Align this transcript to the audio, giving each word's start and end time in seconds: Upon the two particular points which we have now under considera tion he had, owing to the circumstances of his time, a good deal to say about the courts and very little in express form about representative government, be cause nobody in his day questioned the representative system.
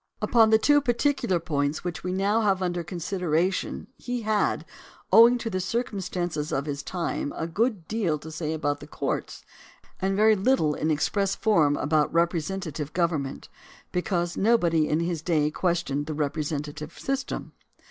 Upon 0.19 0.49
the 0.49 0.57
two 0.57 0.81
particular 0.81 1.39
points 1.39 1.83
which 1.83 2.03
we 2.03 2.09
have 2.09 2.17
now 2.17 2.41
under 2.65 2.83
considera 2.83 3.53
tion 3.53 3.85
he 3.99 4.21
had, 4.23 4.65
owing 5.13 5.37
to 5.37 5.47
the 5.47 5.59
circumstances 5.59 6.51
of 6.51 6.65
his 6.65 6.81
time, 6.81 7.31
a 7.35 7.45
good 7.45 7.87
deal 7.87 8.17
to 8.17 8.31
say 8.31 8.51
about 8.53 8.79
the 8.79 8.87
courts 8.87 9.45
and 10.01 10.15
very 10.15 10.35
little 10.35 10.73
in 10.73 10.89
express 10.89 11.35
form 11.35 11.77
about 11.77 12.11
representative 12.11 12.93
government, 12.93 13.47
be 13.91 14.01
cause 14.01 14.35
nobody 14.35 14.89
in 14.89 15.01
his 15.01 15.21
day 15.21 15.51
questioned 15.51 16.07
the 16.07 16.15
representative 16.15 16.97
system. 16.97 17.51